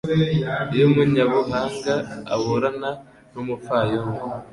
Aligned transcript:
Iyo 0.73 0.83
umunyabuhanga 0.89 1.93
aburana 2.33 2.91
n’umupfayongo 3.33 4.19